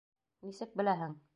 Нисек 0.47 0.73
беләһең? 0.81 1.15